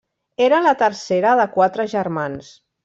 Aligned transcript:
Era 0.45 0.61
la 0.69 0.73
tercera 0.81 1.37
de 1.43 1.47
quatre 1.59 1.89
germans. 1.97 2.55